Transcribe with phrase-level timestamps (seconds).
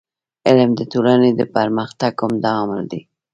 [0.47, 3.01] علم د ټولني د پرمختګ عمده عامل دی.